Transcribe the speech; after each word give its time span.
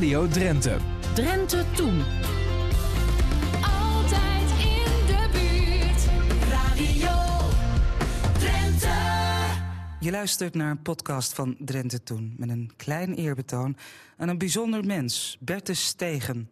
Radio 0.00 0.28
Drenthe. 0.28 0.76
Drenthe 1.14 1.64
Toen. 1.74 2.02
Altijd 3.62 4.50
in 4.50 5.06
de 5.06 5.28
buurt. 5.32 6.04
Radio 6.50 7.48
Drenthe. 8.38 8.88
Je 10.00 10.10
luistert 10.10 10.54
naar 10.54 10.70
een 10.70 10.82
podcast 10.82 11.32
van 11.32 11.56
Drenthe 11.58 12.02
Toen... 12.02 12.34
met 12.36 12.48
een 12.48 12.70
klein 12.76 13.14
eerbetoon 13.14 13.76
aan 14.16 14.28
een 14.28 14.38
bijzonder 14.38 14.84
mens, 14.84 15.36
Bertus 15.40 15.86
Stegen. 15.86 16.50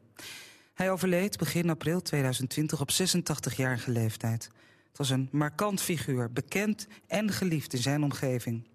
Hij 0.74 0.90
overleed 0.90 1.38
begin 1.38 1.70
april 1.70 2.02
2020 2.02 2.80
op 2.80 2.90
86-jarige 2.90 3.90
leeftijd. 3.90 4.50
Het 4.88 4.98
was 4.98 5.10
een 5.10 5.28
markant 5.32 5.80
figuur, 5.80 6.32
bekend 6.32 6.86
en 7.06 7.32
geliefd 7.32 7.72
in 7.72 7.82
zijn 7.82 8.02
omgeving. 8.02 8.66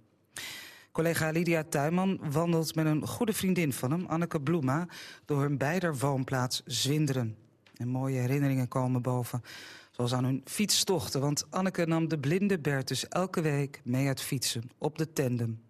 Collega 0.93 1.29
Lydia 1.29 1.63
Tuinman 1.69 2.19
wandelt 2.31 2.75
met 2.75 2.85
een 2.85 3.07
goede 3.07 3.33
vriendin 3.33 3.73
van 3.73 3.91
hem, 3.91 4.05
Anneke 4.05 4.41
Bloema... 4.41 4.87
door 5.25 5.41
hun 5.41 5.57
beider 5.57 5.97
woonplaats 5.97 6.61
Zwinderen. 6.65 7.37
En 7.77 7.87
mooie 7.87 8.19
herinneringen 8.19 8.67
komen 8.67 9.01
boven, 9.01 9.43
zoals 9.91 10.13
aan 10.13 10.23
hun 10.23 10.41
fietstochten... 10.45 11.21
want 11.21 11.45
Anneke 11.49 11.85
nam 11.85 12.07
de 12.07 12.19
blinde 12.19 12.59
Bertus 12.59 13.07
elke 13.07 13.41
week 13.41 13.81
mee 13.83 14.07
uit 14.07 14.21
fietsen, 14.21 14.69
op 14.77 14.97
de 14.97 15.13
tandem. 15.13 15.61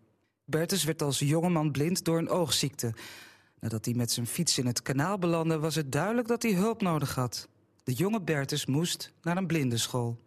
Bertus 0.46 0.84
werd 0.84 1.02
als 1.02 1.20
jongeman 1.20 1.72
blind 1.72 2.04
door 2.04 2.18
een 2.18 2.30
oogziekte. 2.30 2.94
Nadat 3.60 3.86
hij 3.86 3.94
met 3.94 4.12
zijn 4.12 4.28
fiets 4.28 4.58
in 4.58 4.66
het 4.66 4.82
kanaal 4.82 5.18
belandde... 5.18 5.60
was 5.60 5.76
het 5.76 5.92
duidelijk 5.92 6.28
dat 6.28 6.42
hij 6.44 6.54
hulp 6.54 6.82
nodig 6.82 7.16
had. 7.16 7.48
De 7.84 7.94
jonge 7.94 8.22
Bertus 8.22 8.66
moest 8.66 9.12
naar 9.22 9.38
een 9.38 9.48
blindenschool. 9.48 10.18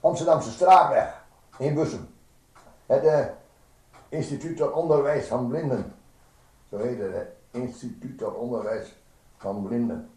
Amsterdamse 0.00 0.50
straatweg 0.50 1.24
in 1.58 1.74
Bussum. 1.74 2.06
Het 2.86 3.02
Instituut 4.08 4.56
tot 4.56 4.72
Onderwijs 4.72 5.26
van 5.26 5.48
Blinden. 5.48 5.94
Zo 6.70 6.76
heet 6.78 6.98
het, 6.98 7.28
Instituut 7.50 8.18
tot 8.18 8.34
Onderwijs 8.34 8.96
van 9.36 9.62
Blinden. 9.62 10.10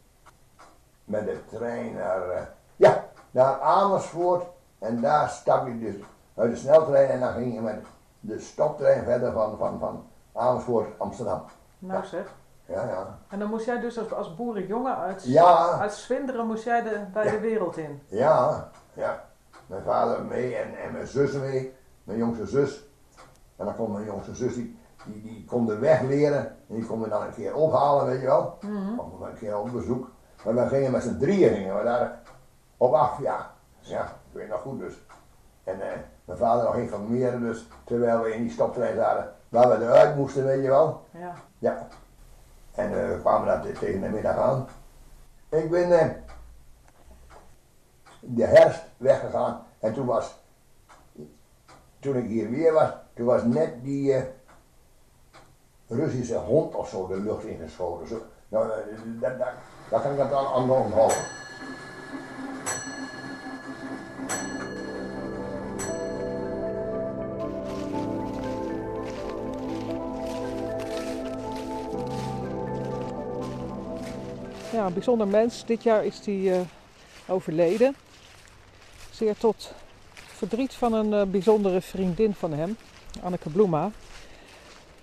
Met 1.06 1.26
de 1.26 1.40
trein 1.50 1.94
naar, 1.94 2.30
eh, 2.30 2.42
ja, 2.76 3.06
naar 3.32 3.60
Amersfoort. 3.60 4.46
En 4.80 5.02
daar 5.02 5.30
stap 5.30 5.68
je 5.68 5.80
dus 5.80 5.96
uit 6.36 6.52
de 6.52 6.58
sneltrein 6.58 7.10
en 7.10 7.20
dan 7.20 7.34
ging 7.34 7.54
je 7.54 7.62
met 7.62 7.86
de 8.20 8.40
stoptrein 8.40 9.04
verder 9.04 9.32
van, 9.32 9.58
van, 9.58 9.80
van 9.80 10.08
Amersfoort, 10.34 11.00
Amsterdam. 11.00 11.44
Nou 11.80 12.06
zeg. 12.06 12.34
Ja, 12.66 12.88
ja. 12.88 13.20
En 13.30 13.40
dan 13.40 13.50
moest 13.50 13.66
jij 13.66 13.80
dus 13.80 14.00
als, 14.00 14.14
als 14.14 14.36
boerenjongen 14.36 14.98
uit, 14.98 15.24
Ja. 15.24 15.80
uit 15.80 15.94
Zwinderen 15.94 16.48
moest 16.48 16.64
jij 16.64 16.82
de, 16.82 17.00
bij 17.14 17.32
de 17.32 17.40
wereld 17.40 17.78
in. 17.78 18.02
Ja, 18.08 18.70
ja. 18.94 19.26
Mijn 19.68 19.84
vader 19.84 20.24
mee 20.24 20.56
en, 20.56 20.78
en 20.84 20.92
mijn 20.92 21.08
zus 21.08 21.32
mee, 21.32 21.74
mijn 22.04 22.18
jongste 22.18 22.46
zus. 22.46 22.84
En 23.62 23.68
dan 23.68 23.76
kon 23.76 23.92
mijn 23.92 24.06
jongste 24.06 24.36
zus, 24.36 24.54
die, 24.54 24.78
die, 25.06 25.22
die 25.22 25.46
kon 25.46 25.66
de 25.66 25.78
weg 25.78 26.02
leren. 26.02 26.46
En 26.46 26.76
die 26.76 26.86
kon 26.86 27.00
me 27.00 27.08
dan 27.08 27.22
een 27.24 27.34
keer 27.34 27.56
ophalen, 27.56 28.06
weet 28.06 28.20
je 28.20 28.26
wel. 28.26 28.58
Of 28.98 29.20
een 29.28 29.38
keer 29.38 29.58
op 29.58 29.72
bezoek. 29.72 30.10
Maar 30.46 30.56
we 30.56 30.68
gingen 30.68 30.92
met 30.92 31.04
z'n 31.04 31.18
drieën 31.18 31.54
gingen 31.54 31.78
we 31.78 31.84
daar 31.84 32.20
op 32.78 32.94
af, 32.94 33.22
ja. 33.22 33.52
Ja, 33.80 34.04
ik 34.04 34.32
weet 34.38 34.50
nog 34.50 34.62
goed 34.62 34.80
dus. 34.80 34.94
En 35.64 35.82
eh, 35.92 35.98
mijn 36.26 36.38
vader 36.40 36.64
nog 36.64 36.76
informeren 36.76 37.42
dus, 37.42 37.68
terwijl 37.84 38.22
we 38.22 38.34
in 38.36 38.42
die 38.42 38.52
stoptrein 38.52 38.96
zaten, 38.96 39.34
waar 39.50 39.70
we 39.70 39.86
eruit 39.86 40.16
moesten, 40.16 40.46
weet 40.46 40.62
je 40.64 40.70
wel. 40.70 41.06
Ja. 41.12 41.34
Ja. 41.60 41.88
En 42.76 42.86
eh, 43.02 43.08
we 43.08 43.18
kwamen 43.20 43.48
daar 43.48 43.62
te- 43.62 43.72
tegen 43.72 44.02
de 44.02 44.10
middag 44.10 44.38
aan. 44.38 44.68
Ik 45.50 45.70
ben 45.72 46.00
eh, 46.00 46.08
de 48.20 48.46
herfst 48.46 48.84
weggegaan 48.98 49.64
en 49.80 49.94
toen 49.94 50.06
was, 50.06 50.40
toen 52.00 52.16
ik 52.16 52.26
hier 52.28 52.50
weer 52.50 52.74
was, 52.74 52.90
toen 53.14 53.26
was 53.26 53.44
net 53.44 53.84
die 53.84 54.14
eh, 54.14 54.24
Russische 55.88 56.38
hond 56.38 56.76
of 56.76 56.90
zo 56.90 57.08
de 57.08 57.20
lucht 57.20 57.46
ingeschoten. 57.46 58.08
Zo, 58.08 58.22
nou, 58.48 58.72
eh, 58.72 58.78
dat, 59.20 59.38
dat, 59.38 59.48
dat 59.90 60.02
kan 60.02 60.12
ik 60.12 60.18
het 60.18 60.34
aan, 60.34 60.70
ja, 74.72 74.88
een 74.88 74.94
bijzonder 74.94 75.28
mens. 75.28 75.66
Dit 75.66 75.84
jaar 75.84 76.06
is 76.06 76.26
hij 76.26 76.52
eh, 76.52 76.60
overleden. 77.28 77.96
Zeer 79.12 79.38
tot 79.38 79.74
verdriet 80.16 80.74
van 80.74 80.94
een 80.94 81.14
eh, 81.14 81.32
bijzondere 81.32 81.82
vriendin 81.82 82.34
van 82.34 82.54
hem, 82.54 82.78
Anneke 83.22 83.50
Bloema. 83.50 83.92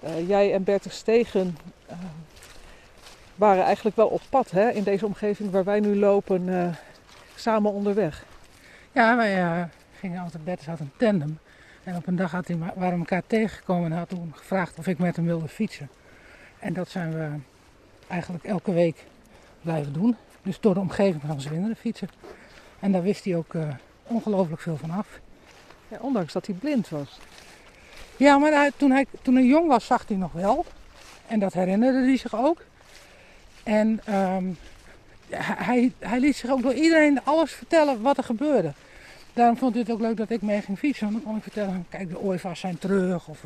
Eh, 0.01 0.29
jij 0.29 0.53
en 0.53 0.65
Bertus 0.65 0.97
Stegen 0.97 1.57
eh, 1.87 1.97
waren 3.35 3.65
eigenlijk 3.65 3.97
wel 3.97 4.09
op 4.09 4.23
pad 4.31 4.51
hè, 4.51 4.71
in 4.71 4.83
deze 4.83 5.07
omgeving 5.07 5.51
waar 5.51 5.65
wij 5.65 5.81
nu 5.81 5.97
lopen, 5.97 6.49
eh, 6.49 6.75
samen 7.35 7.73
onderweg. 7.73 8.25
Ja, 8.93 9.17
wij 9.17 9.69
gingen 9.99 10.23
altijd, 10.23 10.45
Bertus 10.45 10.67
had 10.67 10.81
een 10.81 10.93
tandem. 10.97 11.39
En 11.85 11.97
op 11.97 12.07
een 12.07 12.17
dag 12.17 12.31
had 12.31 12.49
hij, 12.49 12.59
waren 12.59 12.93
we 12.93 12.99
elkaar 12.99 13.23
tegengekomen 13.27 13.93
en 13.93 13.99
had 13.99 14.09
toen 14.09 14.33
gevraagd 14.37 14.79
of 14.79 14.87
ik 14.87 14.99
met 14.99 15.17
hem 15.17 15.25
wilde 15.25 15.49
fietsen. 15.49 15.89
En 16.59 16.73
dat 16.73 16.89
zijn 16.89 17.13
we 17.13 17.29
eigenlijk 18.09 18.45
elke 18.45 18.73
week 18.73 19.05
blijven 19.63 19.93
doen. 19.93 20.17
Dus 20.43 20.61
door 20.61 20.75
de 20.75 20.81
omgeving 20.81 21.23
van 21.27 21.41
Zwinderen 21.41 21.77
fietsen. 21.77 22.09
En 22.79 22.93
daar 22.93 23.03
wist 23.03 23.25
hij 23.25 23.37
ook 23.37 23.55
ongelooflijk 24.03 24.61
veel 24.61 24.77
van 24.77 24.91
af. 24.91 25.21
Ja, 25.89 25.99
ondanks 26.01 26.33
dat 26.33 26.47
hij 26.47 26.55
blind 26.55 26.89
was. 26.89 27.19
Ja, 28.19 28.39
maar 28.39 28.53
hij- 28.53 28.73
toen, 28.77 28.91
hij, 28.91 29.07
toen 29.23 29.35
hij 29.35 29.45
jong 29.45 29.69
was 29.69 29.87
zag 29.87 30.05
hij 30.09 30.17
nog 30.17 30.33
wel. 30.33 30.65
En 31.27 31.39
dat 31.39 31.53
herinnerde 31.53 31.99
hij 31.99 32.17
zich 32.17 32.35
ook. 32.37 32.61
En 33.63 34.01
ehm, 34.05 34.45
hij, 35.31 35.93
hij- 35.99 36.19
liet 36.21 36.37
zich 36.37 36.51
ook 36.51 36.63
door 36.63 36.75
iedereen 36.75 37.25
alles 37.25 37.53
vertellen 37.53 38.03
wat 38.03 38.17
er 38.17 38.25
gebeurde. 38.25 38.73
Daarom 39.33 39.57
vond 39.57 39.73
hij 39.73 39.83
het 39.83 39.91
ook 39.93 40.01
leuk 40.01 40.17
dat 40.17 40.31
ik 40.31 40.43
mee 40.43 40.61
ging 40.63 40.79
fietsen. 40.79 41.03
Want 41.07 41.17
dan 41.17 41.27
kon 41.27 41.37
ik 41.37 41.43
vertellen, 41.43 41.87
kijk 41.89 42.11
de 42.11 42.19
ooievaars 42.21 42.61
zijn 42.61 42.79
terug. 42.79 43.29
Of 43.29 43.41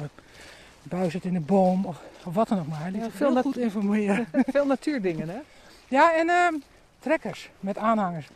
buis 0.83 1.13
zit 1.13 1.25
in 1.25 1.33
de 1.33 1.41
boom. 1.41 1.85
Of, 1.87 2.01
of 2.25 2.35
wat 2.35 2.49
dan 2.49 2.59
ook 2.59 2.67
maar. 2.67 2.81
Hij 2.81 2.91
liet 2.91 3.03
Ja, 3.05 3.11
veel 3.11 3.33
heel 3.33 3.43
goed 3.43 3.57
informeren. 3.57 4.27
Veel 4.53 4.67
natuurdingen 4.67 5.29
hè? 5.29 5.39
ja, 5.89 6.15
en 6.15 6.29
ehm, 6.29 6.55
trekkers 6.99 7.51
met 7.61 7.79
aanhangers. 7.79 8.29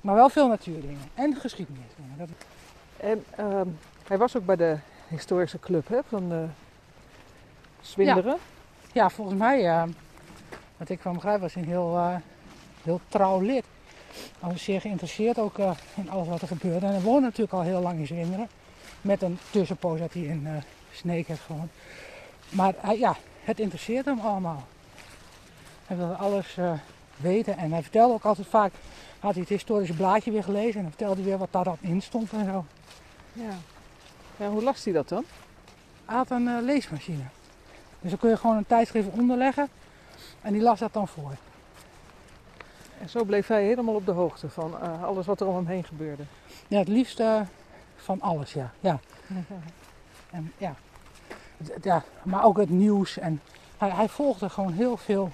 Maar 0.00 0.14
wel 0.14 0.28
veel 0.28 0.48
natuurdingen. 0.48 1.00
En 1.14 1.36
geschiedenis. 1.36 1.82
Dat, 2.16 2.28
En 2.96 3.24
ehm, 3.36 3.66
hij 4.06 4.18
was 4.18 4.36
ook 4.36 4.46
bij 4.46 4.56
de 4.56 4.76
historische 5.10 5.58
club 5.58 5.88
hè, 5.88 5.98
van 6.08 6.32
eh 6.32 6.38
Zwinderen. 7.80 8.36
Ja, 8.92 9.10
volgens 9.10 9.38
mij, 9.38 9.68
eh, 9.68 9.82
wat 10.76 10.88
ik 10.88 11.00
van 11.00 11.14
begrijp, 11.14 11.40
was 11.40 11.54
hij 11.54 11.62
een 11.62 11.68
heel, 11.68 11.96
eh, 11.96 12.16
heel 12.82 13.00
trouw 13.08 13.40
lid. 13.40 13.64
Hij 14.40 14.50
was 14.50 14.62
zeer 14.62 14.80
geïnteresseerd 14.80 15.38
ook 15.38 15.58
eh, 15.58 15.70
in 15.94 16.10
alles 16.10 16.28
wat 16.28 16.40
er 16.40 16.48
gebeurde. 16.48 16.86
En 16.86 16.92
hij 16.92 17.00
woonde 17.00 17.20
natuurlijk 17.20 17.52
al 17.52 17.62
heel 17.62 17.80
lang 17.80 17.98
in 17.98 18.06
Zwinderen. 18.06 18.48
Met 19.00 19.22
een 19.22 19.38
tussenpoos 19.50 19.98
dat 19.98 20.12
hij 20.12 20.22
in 20.22 20.42
uh, 20.46 20.52
Sneek 20.92 21.26
heeft 21.26 21.40
gewoond. 21.40 21.70
Maar 22.48 22.74
ja, 22.96 23.16
het 23.44 23.60
interesseert 23.60 24.04
hem 24.04 24.18
allemaal. 24.20 24.66
Hij 25.86 25.96
wilde 25.96 26.14
alles 26.14 26.56
weten. 27.16 27.56
En 27.56 27.72
hij 27.72 27.82
vertelde 27.82 28.14
ook 28.14 28.24
altijd 28.24 28.46
vaak, 28.46 28.72
had 29.18 29.32
hij 29.32 29.40
het 29.40 29.50
historische 29.50 29.94
blaadje 29.94 30.30
weer 30.30 30.44
gelezen. 30.44 30.74
En 30.74 30.80
dan 30.80 30.90
vertelde 30.90 31.14
hij 31.14 31.24
weer 31.24 31.38
wat 31.38 31.52
daar 31.52 31.64
dan 31.64 31.76
in 31.80 32.02
stond 32.02 32.32
en 32.32 32.44
zo. 32.44 32.64
Ja. 33.32 33.56
Ja, 34.40 34.48
hoe 34.48 34.62
las 34.62 34.84
hij 34.84 34.92
dat 34.92 35.08
dan? 35.08 35.24
Hij 36.04 36.16
had 36.16 36.30
een 36.30 36.48
eh, 36.48 36.62
leesmachine. 36.62 37.24
Dus 38.00 38.10
dan 38.10 38.18
kun 38.18 38.30
je 38.30 38.36
gewoon 38.36 38.56
een 38.56 38.66
tijdschrift 38.66 39.08
onderleggen. 39.08 39.68
En 40.40 40.52
die 40.52 40.62
las 40.62 40.78
dat 40.78 40.92
dan 40.92 41.08
voor. 41.08 41.32
En 43.00 43.08
zo 43.08 43.24
bleef 43.24 43.46
hij 43.46 43.64
helemaal 43.64 43.94
op 43.94 44.06
de 44.06 44.12
hoogte 44.12 44.48
van 44.48 44.80
eh, 44.80 45.02
alles 45.02 45.26
wat 45.26 45.40
er 45.40 45.46
om 45.46 45.56
hem 45.56 45.66
heen 45.66 45.84
gebeurde. 45.84 46.22
Ja, 46.68 46.78
het 46.78 46.88
liefst 46.88 47.20
eh, 47.20 47.40
van 47.96 48.20
alles, 48.20 48.52
ja. 48.52 48.70
ja. 48.80 49.00
En, 50.30 50.52
ja. 50.58 50.74
Maar 52.22 52.44
ook 52.44 52.56
het 52.56 52.70
nieuws. 52.70 53.18
En 53.18 53.40
hij, 53.78 53.90
hij 53.90 54.08
volgde 54.08 54.48
gewoon 54.48 54.72
heel 54.72 54.96
veel. 54.96 55.30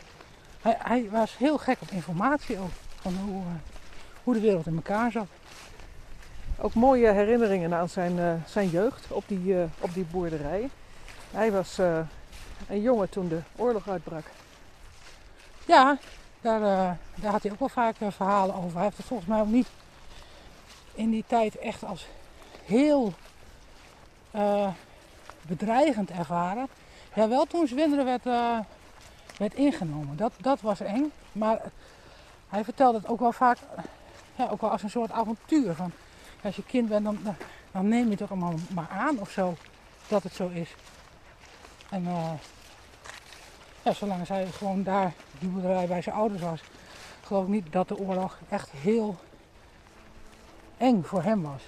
Hij, 0.63 0.77
hij 0.79 1.11
was 1.11 1.37
heel 1.37 1.59
gek 1.59 1.77
op 1.81 1.91
informatie 1.91 2.59
ook. 2.59 2.71
Van 3.01 3.17
hoe, 3.17 3.43
eh, 3.43 3.49
hoe 4.25 4.35
de 4.35 4.41
wereld 4.41 4.67
in 4.67 4.77
elkaar 4.77 5.11
zat. 5.11 5.27
Ook 6.61 6.75
mooie 6.75 7.13
herinneringen 7.13 7.75
aan 7.75 7.89
zijn, 7.89 8.19
eh, 8.19 8.33
zijn 8.47 8.69
jeugd 8.69 9.13
op 9.13 9.25
die, 9.27 9.61
eh, 9.61 9.65
op 9.81 9.95
die 9.95 10.05
boerderij. 10.05 10.71
Hij 11.31 11.53
was 11.53 11.79
eh, 11.79 11.99
een 12.69 12.81
jongen 12.81 13.09
toen 13.09 13.29
de 13.29 13.41
oorlog 13.57 13.89
uitbrak. 13.89 14.25
Ja, 15.67 15.99
daar, 16.41 16.61
daar 17.15 17.33
had 17.33 17.43
hij 17.43 17.53
ook 17.53 17.59
wel 17.59 17.69
vaak 17.69 17.97
verhalen 18.09 18.55
over. 18.55 18.75
Hij 18.75 18.83
heeft 18.85 18.97
het 18.97 19.07
volgens 19.07 19.29
mij 19.29 19.41
ook 19.41 19.47
niet 19.47 19.69
in 20.95 21.11
die 21.11 21.25
tijd 21.27 21.59
echt 21.59 21.85
als 21.85 22.07
heel 22.65 23.13
bedreigend 25.43 26.11
ervaren. 26.11 26.69
Ja, 27.15 27.29
wel 27.29 27.45
toen 27.45 27.67
Zwinderen 27.67 28.05
werd, 28.05 28.25
werd 29.39 29.55
ingenomen. 29.55 30.17
Dat, 30.17 30.33
dat 30.37 30.61
was 30.61 30.81
eng. 30.81 31.13
Maar 31.33 31.61
hij 32.49 32.65
vertelde 32.65 32.99
het 32.99 33.09
ook 33.09 33.21
wel 33.21 33.33
vaak 33.33 33.59
ja, 34.37 34.49
ook 34.49 34.61
wel 34.61 34.71
als 34.71 34.83
een 34.83 34.91
soort 34.91 35.11
avontuur. 35.11 35.75
Van, 35.75 35.93
als 36.43 36.57
je 36.57 36.63
kind 36.67 36.89
bent, 36.89 37.05
dan, 37.05 37.19
dan- 37.73 37.89
neem 37.89 38.05
je 38.05 38.11
het 38.11 38.23
ook 38.23 38.31
allemaal 38.31 38.55
maar 38.75 38.89
aan 38.89 39.19
of 39.19 39.31
zo. 39.31 39.57
Dat 40.09 40.23
het 40.23 40.33
zo 40.35 40.49
is. 40.49 40.75
En 41.91 42.07
eh, 42.07 42.31
ja, 43.83 43.93
zolang 43.93 44.29
hij 44.29 44.47
gewoon 44.47 44.83
daar, 44.83 45.13
die 45.39 45.49
boerderij 45.49 45.87
bij 45.87 46.03
zijn 46.03 46.15
ouders 46.15 46.43
was, 46.43 46.61
geloof 47.25 47.43
ik 47.45 47.51
niet 47.51 47.73
dat 47.73 47.89
de 47.89 47.99
oorlog 47.99 48.39
echt 48.49 48.71
heel 48.71 49.17
eng 50.77 51.03
voor 51.03 51.23
hem 51.23 51.43
was. 51.43 51.63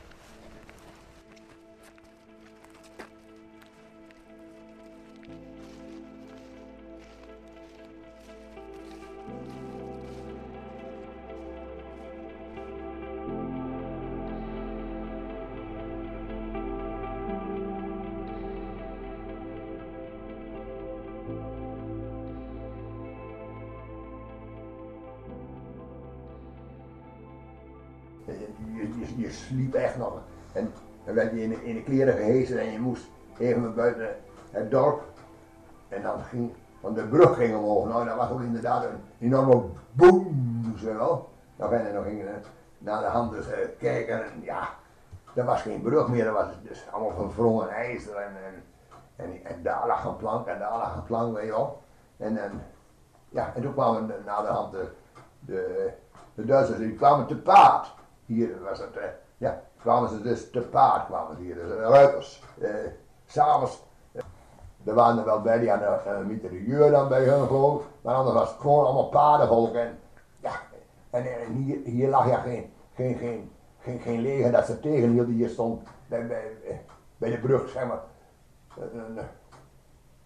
Je, 29.17 29.31
sliep 29.31 29.75
echt 29.75 29.97
nog. 29.97 30.21
En 30.53 30.73
dan 31.05 31.15
werd 31.15 31.33
je 31.33 31.43
in 31.43 31.75
de, 31.75 31.83
kleren 31.83 32.15
gehezen 32.15 32.61
en 32.61 32.73
je 32.73 32.79
moest 32.79 33.09
even 33.39 33.75
buiten 33.75 34.17
het 34.51 34.71
dorp. 34.71 35.03
En 35.89 36.03
dan 36.03 36.21
ging, 36.21 36.53
want 36.81 36.97
de 36.97 37.05
brug 37.05 37.37
ging 37.37 37.57
omhoog. 37.57 37.89
Nou, 37.89 38.07
dat 38.07 38.17
was 38.17 38.31
ook 38.31 38.41
inderdaad 38.41 38.85
een 38.85 39.01
enorme 39.19 39.63
boom, 39.93 40.75
zo 40.79 40.95
wel. 40.95 41.29
Nou, 41.57 41.93
dan 41.93 42.05
gingen 42.05 42.43
naar 42.79 43.01
de 43.01 43.07
hand 43.07 43.35
eh, 43.35 43.59
kijken 43.79 44.25
en 44.25 44.43
ja, 44.43 44.69
er 45.35 45.45
was 45.45 45.63
geen 45.63 45.83
brug 45.83 46.09
meer. 46.09 46.25
Dat 46.25 46.35
was 46.35 46.47
dus 46.63 46.87
allemaal 46.91 47.31
verwrongen 47.31 47.69
ijzer 47.69 48.17
en, 48.17 48.33
en, 48.45 48.63
en, 49.17 49.45
en 49.45 49.63
daar 49.63 49.87
lag 49.87 50.05
een 50.05 50.17
plank 50.17 50.47
en 50.47 50.59
daar 50.59 50.79
lag 50.79 50.97
een 50.97 51.05
plank, 51.05 51.35
weet 51.37 51.45
je 51.45 51.51
wel. 51.51 51.83
En, 52.17 52.43
en, 52.43 52.63
ja, 53.29 53.53
en 53.55 53.63
toen 53.63 53.73
kwamen 53.73 54.13
na 54.25 54.43
de 54.43 54.49
hand 54.49 54.73
de, 54.73 54.89
de, 55.41 55.91
de 56.35 56.45
Duitsers, 56.45 56.79
die 56.79 56.95
kwamen 56.95 57.27
te 57.27 57.37
paard. 57.37 57.95
Hier 58.29 58.63
was 58.63 58.79
het, 58.79 58.97
eh, 58.97 59.05
ja, 59.37 59.63
kwamen 59.81 60.09
ze 60.09 60.23
dus 60.23 60.51
te 60.51 60.61
paard, 60.61 61.07
kwamen 61.07 61.37
ze 61.37 61.43
hier, 61.43 61.55
dus 61.55 61.69
de 61.69 61.77
ruiters. 61.77 62.43
Eh, 62.61 62.71
S'avonds, 63.27 63.83
eh, 64.13 64.23
er 64.85 64.95
waren 64.95 65.19
er 65.19 65.25
wel 65.25 65.41
bij 65.41 65.59
die 65.59 65.73
aan 65.73 65.79
de 65.79 66.25
mitrailleur 66.27 66.91
dan 66.91 67.09
bij 67.09 67.25
hun 67.25 67.47
geloof, 67.47 67.83
maar 68.01 68.15
anders 68.15 68.35
was 68.35 68.51
het 68.51 68.61
gewoon 68.61 68.85
allemaal 68.85 69.09
paardenvolk 69.09 69.75
en 69.75 69.99
ja, 70.41 70.51
en, 71.11 71.53
hier, 71.53 71.79
hier 71.85 72.09
lag 72.09 72.29
ja 72.29 72.37
geen, 72.37 72.73
geen, 72.95 73.17
geen, 73.17 73.53
geen, 73.79 74.01
geen 74.01 74.21
leger 74.21 74.53
dat 74.53 74.67
ze 74.67 74.81
tegenhielden, 74.81 75.35
hier 75.35 75.49
stond 75.49 75.89
bij, 76.07 76.27
bij, 76.27 76.83
bij 77.17 77.31
de 77.31 77.39
brug, 77.39 77.69
zeg 77.69 77.87
maar, 77.87 78.01
een, 78.77 79.19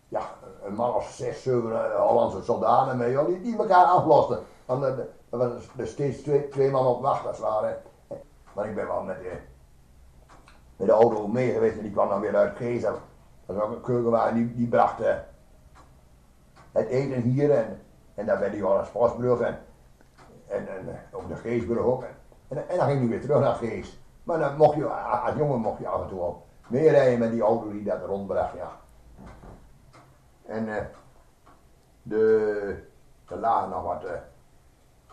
ja, 0.09 0.21
een 0.65 0.75
man 0.75 0.95
of 0.95 1.11
zes, 1.11 1.43
zeven 1.43 1.93
eh, 1.93 2.07
Hollandse 2.07 2.43
soldaten 2.43 2.97
mee, 2.97 3.27
die, 3.27 3.41
die 3.41 3.59
elkaar 3.59 3.85
aflosten. 3.85 4.39
Want 4.67 4.83
er, 4.83 5.09
waren 5.29 5.61
er 5.77 5.87
steeds 5.87 6.23
twee, 6.23 6.49
twee 6.49 6.71
man 6.71 6.87
op 6.87 7.03
wacht, 7.03 7.27
als 7.27 7.37
het 7.37 7.47
ware. 7.47 7.79
Maar 8.53 8.69
ik 8.69 8.75
ben 8.75 8.87
wel 8.87 9.03
met 9.03 9.17
de, 9.17 9.37
met 10.77 10.87
de 10.87 10.93
auto 10.93 11.29
mee 11.29 11.53
geweest 11.53 11.77
en 11.77 11.83
die 11.83 11.93
kwam 11.93 12.09
dan 12.09 12.21
weer 12.21 12.37
uit 12.37 12.57
Gezel. 12.57 12.99
Dat 13.47 13.57
was 13.57 13.65
ook 13.65 13.75
een 13.75 13.81
keukenwagen, 13.81 14.35
die, 14.35 14.55
die 14.55 14.69
bracht 14.69 15.01
eh, 15.01 15.15
het 16.73 16.89
eten 16.89 17.21
hier 17.21 17.51
en, 17.51 17.81
en 18.15 18.27
daar 18.27 18.39
bij 18.39 18.51
die 18.51 18.63
Hollandse 18.63 18.93
Postbrug 18.93 19.41
en, 19.41 19.59
en, 20.49 20.69
en 20.69 20.89
eh, 20.89 21.19
ook 21.19 21.29
de 21.29 21.37
Geesbrug 21.37 21.85
ook. 21.85 22.03
En, 22.49 22.69
en, 22.69 22.77
dan 22.77 22.87
ging 22.87 22.99
hij 22.99 23.09
weer 23.09 23.21
terug 23.21 23.41
naar 23.41 23.55
Geest. 23.55 23.99
Maar 24.23 24.39
dan 24.39 24.57
mocht 24.57 24.77
je, 24.77 24.87
als 24.87 25.37
jongen 25.37 25.61
mocht 25.61 25.79
je 25.79 25.89
af 25.89 26.03
en 26.03 26.09
toe 26.09 26.21
al 26.21 26.47
meerijden 26.67 27.19
met 27.19 27.31
die 27.31 27.43
auto 27.43 27.71
die 27.71 27.85
dat 27.85 28.05
rondbracht, 28.05 28.57
ja. 28.57 28.71
En 30.47 30.77
eh, 30.77 30.85
de, 32.03 32.85
er 33.29 33.39
lagen 33.39 33.69
nog 33.69 33.83
wat 33.83 34.05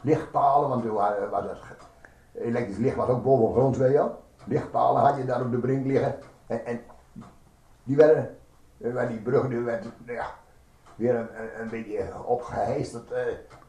lichtpalen, 0.02 0.70
want 0.70 0.84
toen 0.84 0.94
was 1.30 1.44
het 1.44 1.88
elektrisch 2.34 2.78
licht 2.78 2.96
was 2.96 3.10
ook 3.10 3.24
boven 3.24 3.54
grond, 3.54 3.78
weet. 3.78 4.02
Lichtpalen 4.46 5.02
had 5.02 5.18
je 5.18 5.26
daar 5.26 5.42
op 5.42 5.52
de 5.52 5.58
brink 5.58 5.86
liggen. 5.86 6.16
En, 6.48 6.66
en 6.66 6.82
die 7.84 7.96
werden, 7.96 8.38
eh, 8.82 8.94
waar 8.94 9.08
die 9.08 9.20
brug 9.20 9.48
die 9.48 9.60
werd 9.60 9.86
ja, 10.06 10.26
weer 10.96 11.16
een, 11.16 11.28
een, 11.60 11.70
beetje 11.70 12.06
opgeheisterd 12.26 13.12
eh, 13.12 13.22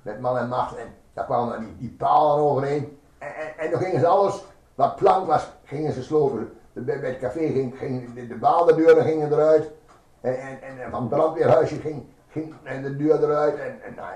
met 0.03 0.21
man 0.21 0.39
en 0.39 0.49
macht. 0.49 0.77
En 0.77 0.87
daar 1.13 1.25
kwamen 1.25 1.53
dan 1.53 1.61
die, 1.65 1.77
die 1.77 1.95
palen 1.99 2.45
overheen. 2.45 2.99
En, 3.19 3.35
en, 3.35 3.59
en 3.59 3.71
toen 3.71 3.81
gingen 3.81 4.01
ze 4.01 4.07
alles, 4.07 4.45
wat 4.75 4.97
plank 4.97 5.27
was, 5.27 5.51
gingen 5.65 5.93
ze 5.93 6.03
slopen. 6.03 6.53
De- 6.73 6.81
Bij, 6.81 6.97
het 6.97 7.19
café 7.19 7.47
ging, 7.77 8.15
de, 8.15 8.27
de 8.27 8.35
baaldeuren 8.35 9.05
gingen 9.05 9.33
eruit. 9.33 9.71
En, 10.21 10.41
en, 10.41 10.61
en, 10.63 10.91
van 10.91 11.01
het 11.01 11.09
brandweerhuisje 11.09 11.77
ging, 11.77 12.05
ging 12.29 12.55
de 12.83 12.97
deur 12.97 13.23
eruit. 13.23 13.59
En, 13.59 13.83
en 13.83 13.95
nou, 13.97 14.09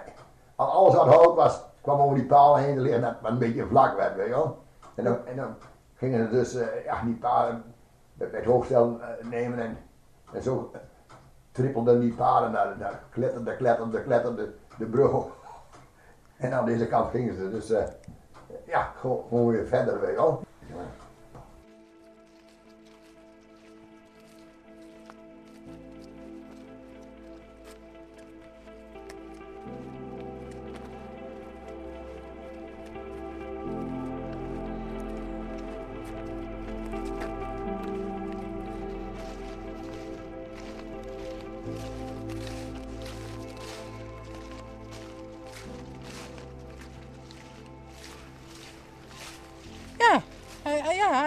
al- 0.56 0.70
alles 0.70 0.94
wat 0.94 1.06
hout 1.06 1.34
was, 1.36 1.62
kwam 1.84 2.00
over 2.00 2.16
die 2.16 2.26
palen 2.26 2.62
heen 2.62 2.74
te 2.74 2.80
liggen 2.80 3.00
dat 3.00 3.14
het 3.20 3.30
een 3.30 3.38
beetje 3.38 3.66
vlak 3.66 3.96
werd, 3.96 4.16
weet 4.16 4.26
je 4.26 4.32
wel. 4.32 4.62
En 4.94 5.04
dan, 5.04 5.26
en 5.26 5.36
dan 5.36 5.54
gingen 5.94 6.24
ze 6.24 6.30
dus 6.30 6.54
eh, 6.54 6.84
ja, 6.84 7.02
die 7.02 7.14
palen 7.14 7.62
bij 8.14 8.28
het 8.32 8.44
hoofdstel 8.44 9.00
eh, 9.00 9.28
nemen 9.28 9.58
en, 9.58 9.76
en 10.32 10.42
zo 10.42 10.70
eh, 10.72 10.80
trippelden 11.52 12.00
die 12.00 12.14
palen 12.14 12.52
naar, 12.52 12.76
naar 12.78 13.02
kletterde, 13.10 13.56
kletterde, 13.56 14.02
kletterde 14.02 14.54
de 14.78 14.86
brug. 14.86 15.12
En 16.36 16.52
aan 16.52 16.64
deze 16.64 16.86
kant 16.86 17.10
gingen 17.10 17.34
ze 17.34 17.50
dus 17.50 17.72
ja, 18.66 18.92
gewoon, 18.96 19.24
gewoon 19.28 19.46
weer 19.46 19.66
verder, 19.66 20.00
weet 20.00 20.10
je 20.10 20.16
wel. 20.16 20.42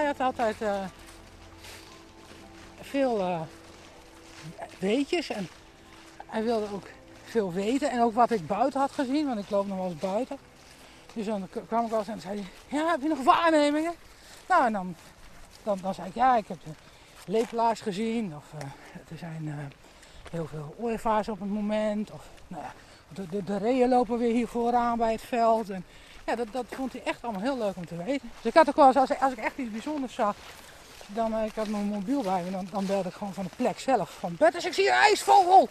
Had 0.07 0.19
altijd 0.19 0.62
eh, 0.62 0.83
veel 2.81 3.19
eh, 3.19 3.42
weetjes 4.80 5.30
en 5.30 5.48
hij 6.25 6.44
wilde 6.44 6.65
ook 6.74 6.88
veel 7.24 7.54
weten. 7.54 7.89
En 7.89 8.01
ook 8.01 8.13
wat 8.13 8.31
ik 8.31 8.48
buiten 8.48 8.80
had 8.80 8.92
gezien, 8.92 9.25
want 9.25 9.39
ik 9.39 9.50
loop 9.50 9.68
nog 9.68 9.78
wel 9.78 9.90
eens 9.90 9.99
buiten. 9.99 10.37
Dus 11.14 11.26
dan 11.26 11.47
kwam 11.68 11.83
ik 11.83 11.90
wel 11.90 11.99
eens 11.99 12.07
en 12.07 12.21
zei 12.21 12.35
hij, 12.40 12.80
ja, 12.80 12.92
heb 12.92 13.02
je 13.02 13.07
nog 13.07 13.23
waarnemingen? 13.23 13.94
Nou, 14.47 14.66
en 14.66 14.73
dan, 14.73 14.95
dan, 15.64 15.80
dan 15.81 15.94
zei 15.94 16.07
ik, 16.07 16.16
ja, 16.16 16.37
ik 16.37 16.47
heb 16.47 16.57
de 16.64 16.71
lepelaars 17.31 17.81
gezien. 17.81 18.35
Of 18.35 18.44
er 19.09 19.18
zijn 19.18 19.47
eh, 19.47 20.31
heel 20.31 20.47
veel 20.47 20.76
ooievaars 20.78 21.30
op 21.30 21.40
het 21.40 21.49
moment. 21.49 22.11
Of 22.11 22.30
nou 22.47 22.64
de, 23.07 23.28
de, 23.30 23.44
de 23.44 23.57
reeën 23.57 23.90
lopen 23.90 24.18
weer 24.18 24.33
hier 24.33 24.47
vooraan 24.47 24.97
bij 24.97 25.11
het 25.11 25.21
veld. 25.21 25.69
En, 25.69 25.85
ja, 26.28 26.36
dat, 26.36 26.48
dat 26.52 26.66
vond 26.69 26.92
hij 26.92 27.02
echt 27.04 27.24
allemaal 27.24 27.42
heel 27.42 27.57
leuk 27.57 27.76
om 27.76 27.86
te 27.86 28.04
weten. 28.04 28.31
Dus 28.42 28.52
ik 28.52 28.54
had 28.54 28.69
ook 28.69 28.76
wel 28.76 28.88
eens, 28.88 28.96
als, 28.96 29.19
als 29.19 29.31
ik 29.31 29.38
echt 29.38 29.57
iets 29.57 29.72
bijzonders 29.72 30.14
zag, 30.14 30.36
dan 31.07 31.34
eh, 31.34 31.46
ik 31.46 31.56
had 31.56 31.68
mijn 31.68 31.86
mobiel 31.86 32.22
bij 32.22 32.44
me, 32.44 32.52
dan, 32.52 32.68
dan 32.72 32.86
belde 32.86 33.10
ik 33.10 33.16
gewoon 33.16 33.34
van 33.34 33.44
de 33.44 33.56
plek 33.56 33.80
zelf. 33.80 34.10
Van 34.19 34.36
Bertus, 34.38 34.66
ik 34.66 34.74
zie 34.74 34.88
een 34.88 34.94
ijsvogel! 34.94 35.69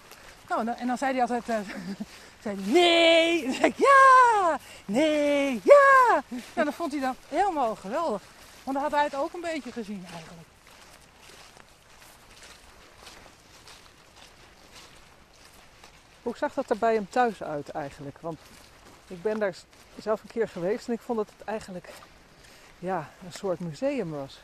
Nou, 0.48 0.60
en 0.60 0.66
dan, 0.66 0.74
en 0.74 0.86
dan 0.86 0.98
zei 0.98 1.12
hij 1.12 1.20
altijd, 1.20 1.48
eh, 1.48 1.56
zei 2.42 2.56
hij, 2.60 2.72
nee! 2.72 3.40
En 3.40 3.46
dan 3.46 3.54
zei 3.54 3.66
ik, 3.66 3.78
ja! 3.78 4.58
Nee, 4.84 5.60
ja! 5.64 6.22
Ja, 6.54 6.64
dat 6.64 6.74
vond 6.74 6.92
hij 6.92 7.00
dan 7.00 7.14
helemaal 7.28 7.74
geweldig. 7.74 8.22
Want 8.64 8.76
dan 8.76 8.86
had 8.86 8.92
hij 8.92 9.04
het 9.04 9.14
ook 9.14 9.32
een 9.32 9.40
beetje 9.40 9.72
gezien 9.72 10.06
eigenlijk. 10.12 10.48
Hoe 16.22 16.36
zag 16.36 16.54
dat 16.54 16.70
er 16.70 16.78
bij 16.78 16.94
hem 16.94 17.08
thuis 17.10 17.42
uit 17.42 17.68
eigenlijk? 17.68 18.18
Want 18.20 18.38
ik 19.06 19.22
ben 19.22 19.38
daar 19.38 19.54
zelf 20.00 20.22
een 20.22 20.28
keer 20.28 20.48
geweest 20.48 20.88
en 20.88 20.92
ik 20.92 21.00
vond 21.00 21.18
dat 21.18 21.30
het 21.38 21.46
eigenlijk 21.46 21.92
ja, 22.78 23.10
een 23.24 23.32
soort 23.32 23.60
museum 23.60 24.10
was. 24.10 24.40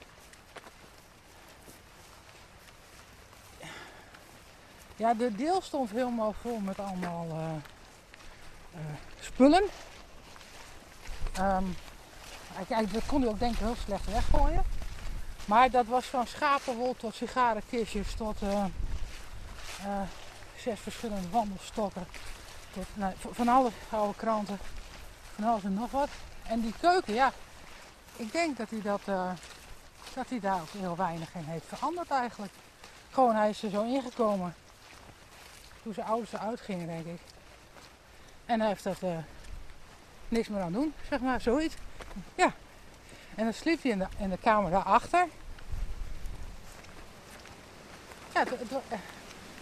Ja, 4.96 5.14
de 5.14 5.34
deel 5.34 5.60
stond 5.62 5.90
helemaal 5.90 6.34
vol 6.40 6.58
met 6.58 6.78
allemaal 6.78 7.26
eh, 7.30 7.54
eh, 8.74 8.94
spullen. 9.20 9.64
Ehm, 11.32 11.64
kijk, 12.68 12.92
dat 12.92 13.06
kon 13.06 13.20
hij 13.20 13.30
ook 13.30 13.38
denk 13.38 13.52
ik 13.52 13.58
heel 13.58 13.76
slecht 13.84 14.06
weggooien. 14.06 14.64
Maar 15.44 15.70
dat 15.70 15.86
was 15.86 16.04
van 16.04 16.26
schapenwol 16.26 16.94
tot 16.98 17.14
sigarenkistjes 17.14 18.14
tot 18.14 18.42
eh, 18.42 18.64
zes 20.56 20.80
verschillende 20.80 21.30
wandelstokken. 21.30 22.06
Nou, 22.94 23.14
van 23.30 23.48
alle 23.48 23.70
oude 23.90 24.16
kranten, 24.16 24.58
van 25.34 25.44
alles 25.44 25.64
en 25.64 25.74
nog 25.74 25.90
wat. 25.90 26.08
En 26.42 26.60
die 26.60 26.74
keuken, 26.80 27.14
ja, 27.14 27.32
ik 28.16 28.32
denk 28.32 28.56
dat 28.56 28.70
hij, 28.70 28.82
dat, 28.82 29.00
eh, 29.04 29.30
dat 30.14 30.28
hij 30.28 30.40
daar 30.40 30.60
ook 30.60 30.70
heel 30.78 30.96
weinig 30.96 31.34
in 31.34 31.44
heeft 31.44 31.66
veranderd 31.66 32.10
eigenlijk. 32.10 32.52
Gewoon, 33.10 33.34
hij 33.34 33.50
is 33.50 33.62
er 33.62 33.70
zo 33.70 33.82
ingekomen 33.82 34.54
toen 35.82 35.94
zijn 35.94 36.06
ouders 36.06 36.32
eruit 36.32 36.60
gingen, 36.60 36.86
denk 36.86 37.06
ik. 37.06 37.20
En 38.46 38.60
hij 38.60 38.68
heeft 38.68 39.02
er 39.02 39.24
niks 40.28 40.48
meer 40.48 40.60
aan 40.60 40.72
doen, 40.72 40.94
zeg 41.08 41.20
maar, 41.20 41.40
zoiets. 41.40 41.74
Ja. 42.34 42.52
En 43.34 43.44
dan 43.44 43.54
sliep 43.54 43.82
hij 43.82 43.90
in 43.90 43.98
de, 43.98 44.06
in 44.18 44.30
de 44.30 44.38
kamer 44.38 44.70
daarachter. 44.70 45.26
Ja, 48.34 48.44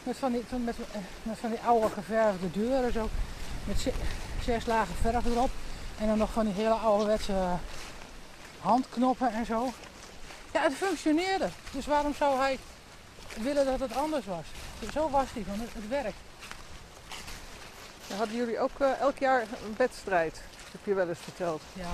met 0.03 0.17
van 0.17 0.33
die, 0.33 0.45
met, 0.65 0.75
eh, 0.93 0.99
met 1.23 1.39
van 1.39 1.51
die 1.51 1.59
oude 1.61 1.89
geverfde 1.89 2.51
deuren 2.51 2.93
zo. 2.93 3.09
Met 3.65 3.81
ze- 3.81 3.93
zes 4.45 4.67
lagen 4.67 4.95
verf 5.01 5.25
erop. 5.25 5.51
En 5.99 6.07
dan 6.07 6.19
nog 6.19 6.33
van 6.33 6.45
die 6.45 6.55
hele 6.55 6.75
ouderwetse 6.75 7.35
handknoppen 8.61 9.33
en 9.33 9.47
zo. 9.47 9.73
Ja, 10.53 10.63
het 10.63 10.75
functioneerde. 10.75 11.49
Dus 11.71 11.87
waarom 11.87 12.15
zou 12.15 12.39
hij 12.39 12.59
willen 13.41 13.65
dat 13.65 13.81
het 13.81 13.97
anders 13.97 14.27
was? 14.27 14.45
Zo 14.93 15.11
was 15.11 15.27
hij 15.33 15.43
van 15.49 15.61
het, 15.61 15.69
het 15.75 15.89
werk. 15.89 16.15
Dan 18.07 18.19
hadden 18.19 18.37
jullie 18.37 18.59
ook 18.61 18.71
eh, 18.81 19.01
elk 19.01 19.19
jaar 19.19 19.41
een 19.41 19.75
wedstrijd. 19.77 20.35
Dat 20.35 20.73
heb 20.73 20.81
je 20.85 20.95
wel 20.95 21.09
eens 21.09 21.19
verteld. 21.23 21.63
Ja. 21.73 21.91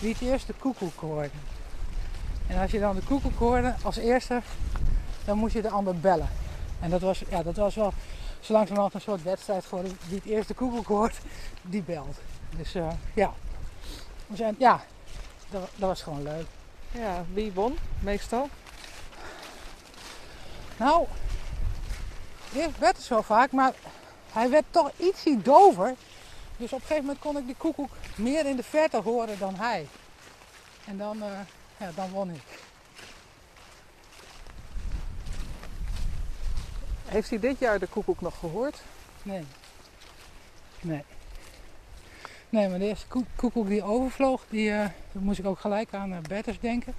Wie 0.00 0.12
het 0.12 0.22
eerst 0.22 0.46
de 0.46 0.54
koekoek 0.58 1.00
hoorde. 1.00 1.30
En 2.46 2.60
als 2.60 2.70
je 2.70 2.78
dan 2.80 2.94
de 2.94 3.02
koekoek 3.02 3.38
hoorde 3.38 3.74
als 3.82 3.96
eerste, 3.96 4.42
dan 5.24 5.38
moest 5.38 5.54
je 5.54 5.62
de 5.62 5.70
ander 5.70 5.96
bellen. 6.00 6.28
En 6.84 6.90
dat 6.90 7.00
was, 7.00 7.22
ja, 7.28 7.42
dat 7.42 7.56
was 7.56 7.74
wel 7.74 7.92
zo 8.40 8.52
langzamerhand 8.52 8.94
een 8.94 9.00
soort 9.00 9.22
wedstrijd 9.22 9.64
voor 9.64 9.82
wie 9.82 9.92
het 10.08 10.24
eerst 10.24 10.48
de 10.48 10.54
koekoek 10.54 10.86
hoort, 10.86 11.18
die 11.62 11.82
belt. 11.82 12.16
Dus 12.56 12.74
eh, 12.74 12.92
ja. 13.14 13.32
We 14.26 14.36
zijn, 14.36 14.54
ja, 14.58 14.84
dat, 15.50 15.68
dat 15.76 15.88
was 15.88 16.02
gewoon 16.02 16.22
leuk. 16.22 16.46
Ja, 16.90 17.24
wie 17.32 17.52
won 17.52 17.78
meestal? 18.00 18.48
Nou, 20.76 21.06
eerst 22.54 22.78
werd 22.78 22.96
het 22.96 23.06
zo 23.06 23.22
vaak, 23.22 23.52
maar 23.52 23.72
hij 24.32 24.50
werd 24.50 24.64
toch 24.70 24.90
ietsie 24.96 25.42
dover. 25.42 25.94
Dus 26.56 26.72
op 26.72 26.80
een 26.80 26.86
gegeven 26.86 27.04
moment 27.04 27.18
kon 27.18 27.36
ik 27.36 27.46
die 27.46 27.56
koekoek 27.56 27.90
meer 28.16 28.46
in 28.46 28.56
de 28.56 28.62
verte 28.62 29.00
horen 29.00 29.38
dan 29.38 29.54
hij. 29.54 29.88
En 30.86 30.98
dan, 30.98 31.22
eh, 31.22 31.28
ja, 31.76 31.90
dan 31.94 32.10
won 32.10 32.30
ik. 32.30 32.62
Heeft 37.14 37.30
hij 37.30 37.38
dit 37.38 37.58
jaar 37.58 37.78
de 37.78 37.86
koekoek 37.86 38.20
nog 38.20 38.38
gehoord? 38.38 38.82
Nee. 39.22 39.44
Nee. 40.80 41.02
Nee, 42.48 42.68
maar 42.68 42.78
de 42.78 42.84
eerste 42.84 43.06
koek- 43.06 43.26
koekoek 43.36 43.68
die 43.68 43.82
overvloog, 43.82 44.44
die, 44.48 44.70
eh, 44.70 44.86
moest 45.12 45.38
ik 45.38 45.46
ook 45.46 45.58
gelijk 45.58 45.94
aan 45.94 46.12
uh, 46.12 46.38
denken. 46.60 46.94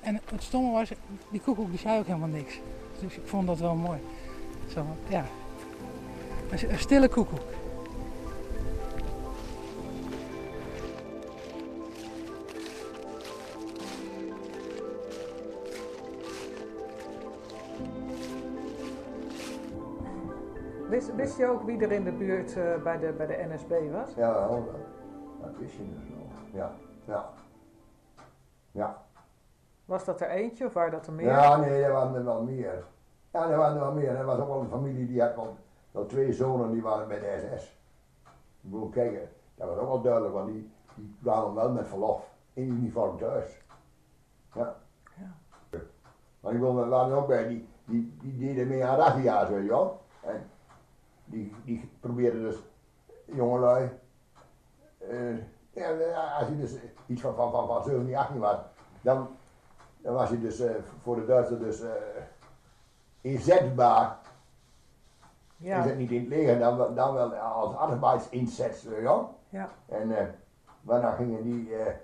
En 0.00 0.20
het 0.30 0.42
stomme 0.42 0.72
was, 0.72 0.88
die 1.30 1.40
koekoek 1.40 1.70
die 1.70 1.78
zei 1.78 1.98
ook 1.98 2.06
helemaal 2.06 2.28
niks. 2.28 2.54
Dus 3.00 3.14
ik 3.14 3.26
vond 3.26 3.46
dat 3.46 3.58
wel 3.58 3.74
mooi. 3.74 3.98
Zo, 4.74 4.86
ja. 5.08 5.24
Een 6.50 6.78
stille 6.78 7.08
koekoek. 7.08 7.42
Wist, 21.16 21.36
wist 21.36 21.36
je 21.36 21.46
ook 21.46 21.62
wie 21.62 21.80
er 21.80 21.92
in 21.92 22.04
de 22.04 22.12
buurt 22.12 22.56
eh, 22.56 22.82
bij, 22.82 22.98
de, 22.98 23.12
bij 23.12 23.26
de 23.26 23.46
NSB 23.48 23.90
was? 23.90 24.14
Ja, 24.14 24.32
wel. 24.32 24.70
Dat 25.40 25.56
wist 25.58 25.72
je 25.72 25.88
dus 25.94 26.08
wel. 26.08 26.26
Ja, 26.52 26.70
ja. 27.04 27.30
Ja. 28.70 29.02
Was 29.84 30.04
dat 30.04 30.20
er 30.20 30.28
eentje 30.28 30.66
of 30.66 30.72
waren 30.72 30.90
dat 30.90 31.06
er 31.06 31.12
meer? 31.12 31.26
Ja, 31.26 31.56
nee, 31.56 31.82
er 31.82 31.92
waren 31.92 32.14
er 32.14 32.24
wel 32.24 32.42
meer. 32.42 32.84
Ja, 33.32 33.50
er 33.50 33.56
waren 33.56 33.74
er 33.74 33.80
wel 33.80 33.92
meer. 33.92 34.16
Er 34.16 34.24
was 34.24 34.38
ook 34.38 34.48
wel 34.48 34.60
een 34.60 34.68
familie 34.68 35.06
die 35.06 35.20
had 35.20 35.34
wel, 35.34 35.56
wel 35.90 36.06
twee 36.06 36.32
zonen 36.32 36.70
die 36.70 36.82
waren 36.82 37.08
bij 37.08 37.18
de 37.18 37.56
SS. 37.56 37.80
Ik 38.60 38.70
bedoel, 38.70 38.88
kijk, 38.88 39.28
dat 39.54 39.68
was 39.68 39.78
ook 39.78 39.88
wel 39.88 40.00
duidelijk, 40.00 40.34
want 40.34 40.46
die, 40.46 40.70
die 40.94 41.16
kwamen 41.22 41.54
wel 41.54 41.72
met 41.72 41.88
verlof 41.88 42.30
in 42.52 42.68
uniform 42.68 43.16
thuis. 43.16 43.62
Ja. 44.54 44.76
Ja. 45.18 45.34
Maar 46.40 46.52
ik 46.52 46.60
bedoel, 46.60 46.76
we 46.76 46.86
waren 46.86 47.16
ook 47.16 47.26
bij, 47.26 47.48
die, 47.48 47.68
die, 47.84 48.16
die 48.20 48.38
deden 48.38 48.68
mee 48.68 48.84
aan 48.84 48.98
razzia's, 48.98 49.48
weet 49.48 49.62
je 49.62 49.68
wel. 49.68 50.00
En 50.20 50.50
die, 51.32 51.54
die 51.64 51.90
probeerden 52.00 52.42
dus 52.42 52.56
jongelui, 53.24 53.90
eh, 54.98 55.36
ja, 55.70 56.36
als 56.38 56.48
je 56.48 56.56
dus 56.56 56.74
iets 57.06 57.20
van, 57.20 57.34
van, 57.34 57.50
van, 57.50 57.66
van 57.66 57.82
17, 57.84 58.16
18 58.16 58.38
was, 58.38 58.56
dan, 59.00 59.28
dan 59.98 60.14
was 60.14 60.30
je 60.30 60.40
dus 60.40 60.60
eh, 60.60 60.74
voor 61.02 61.16
de 61.16 61.26
Duitsers 61.26 61.60
dus 61.60 61.80
eh, 61.80 61.90
inzetbaar. 63.20 64.18
Ja. 65.56 65.76
Je 65.76 65.88
zit 65.88 65.96
niet 65.98 66.10
in 66.10 66.20
het 66.20 66.28
leger, 66.28 66.58
dan, 66.58 66.76
wel- 66.76 66.94
dan 66.94 67.14
wel 67.14 67.34
als 67.34 67.74
arbeidsinzet, 67.76 68.82
wel. 68.82 69.38
Ja. 69.48 69.68
En 69.86 70.18
eh 70.18 70.26
waarna 70.82 71.10
gingen 71.10 71.42
die, 71.42 71.76
eh, 71.76 71.94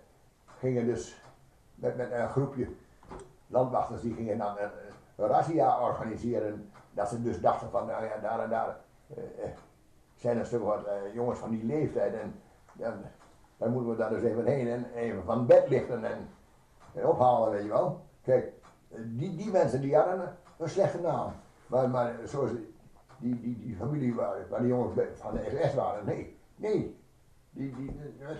gingen 0.58 0.86
dus 0.86 1.22
met, 1.74 1.96
met 1.96 2.10
een 2.12 2.28
groepje 2.28 2.68
landwachters, 3.46 4.00
die 4.00 4.14
gingen 4.14 4.38
dan 4.38 4.56
een, 4.58 4.70
razzia 5.26 5.80
organiseren. 5.80 6.70
Dat 6.90 7.08
ze 7.08 7.22
dus 7.22 7.40
dachten 7.40 7.70
van, 7.70 7.86
nou 7.86 8.04
ja, 8.04 8.16
daar 8.16 8.40
en 8.40 8.50
daar 8.50 8.68
eh, 8.68 8.74
eh, 8.74 8.76
zijn 10.18 10.38
er 10.38 10.46
stuk 10.46 10.62
wat 10.62 10.84
eh, 10.86 11.14
jongens 11.14 11.38
van 11.38 11.50
die 11.50 11.64
leeftijd. 11.64 12.14
En 12.14 12.34
ja, 12.72 13.00
dan 13.56 13.72
moeten 13.72 13.90
we 13.90 13.96
daar 13.96 14.10
dus 14.10 14.22
even 14.22 14.46
heen 14.46 14.68
en 14.68 14.86
even 14.94 15.24
van 15.24 15.46
bed 15.46 15.68
lichten 15.68 16.04
en, 16.04 16.28
en 16.94 17.06
ophalen, 17.06 17.50
weet 17.50 17.62
je 17.62 17.68
wel. 17.68 18.00
Kijk, 18.22 18.52
eh, 18.88 18.98
die, 19.04 19.36
die 19.36 19.50
mensen 19.50 19.80
die 19.80 19.96
hadden 19.96 20.36
een, 20.58 20.68
slechte 20.68 21.00
naam. 21.00 21.32
Maar, 21.66 21.90
maar 21.90 22.14
zoals 22.24 22.50
die, 23.18 23.40
die, 23.40 23.58
die 23.58 23.76
familie 23.76 24.14
waar, 24.14 24.48
waar 24.48 24.60
die 24.60 24.68
jongens 24.68 25.00
van 25.14 25.34
de 25.34 25.60
SS 25.62 25.74
waren, 25.74 26.06
nee, 26.06 26.38
nee. 26.56 26.96
Die, 27.50 27.74
die, 27.76 27.90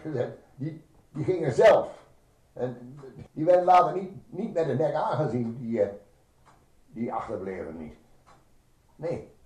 gezegd, 0.03 0.37
die, 0.57 0.85
die 1.13 1.25
gingen 1.25 1.53
zelf. 1.53 2.07
En 2.53 2.99
die 3.33 3.45
werden 3.45 3.65
later 3.65 3.95
niet, 4.01 4.11
niet 4.27 4.55
met 4.55 4.67
de 4.67 4.75
nek 4.75 4.95
aangezien, 4.95 5.57
die, 5.59 5.83
eh, 5.83 5.89
die 6.87 7.13
achterbleven 7.13 7.77
niet. 7.77 7.95
Nee. 8.97 9.37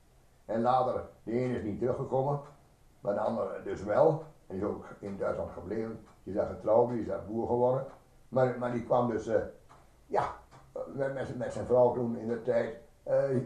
En 0.53 0.63
later, 0.63 1.03
de 1.23 1.33
ene 1.33 1.57
is 1.57 1.63
niet 1.63 1.79
teruggekomen, 1.79 2.41
maar 3.01 3.15
de 3.15 3.21
andere 3.21 3.63
dus 3.65 3.83
wel. 3.85 4.25
En 4.47 4.57
is 4.57 4.63
ook 4.63 4.85
in 4.99 5.17
Duitsland 5.17 5.51
gebleven. 5.51 6.01
Die 6.23 6.33
is 6.33 6.39
daar 6.39 6.49
getrouwd, 6.49 6.91
die 6.91 7.01
is 7.01 7.27
boer 7.27 7.47
geworden. 7.47 7.87
Maar, 8.29 8.59
maar 8.59 8.73
die 8.73 8.85
kwam 8.85 9.11
dus, 9.11 9.27
eh, 9.27 9.41
ja, 10.07 10.25
met, 10.95 11.37
met, 11.37 11.53
zijn 11.53 11.67
vrouw 11.67 11.93
toen 11.93 12.17
in 12.17 12.29
de 12.29 12.43
tijd, 12.43 12.77
eh, 13.03 13.39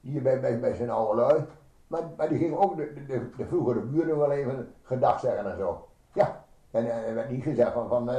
hier 0.00 0.22
bij, 0.22 0.40
bij, 0.40 0.60
bij 0.60 0.74
zijn 0.74 0.90
oude 0.90 1.20
lui. 1.20 1.44
Maar, 1.86 2.02
maar 2.16 2.28
die 2.28 2.38
ging 2.38 2.56
ook 2.56 2.76
de, 2.76 3.04
de, 3.36 3.46
vroegere 3.46 3.80
buren 3.80 4.18
wel 4.18 4.30
even 4.30 4.74
gedag 4.82 5.20
zeggen 5.20 5.50
en 5.50 5.56
zo. 5.56 5.88
Ja, 6.12 6.44
en 6.70 6.90
eh, 6.90 7.08
er 7.08 7.14
werd 7.14 7.30
niet 7.30 7.42
gezegd 7.42 7.72
van, 7.72 7.88
van, 7.88 8.10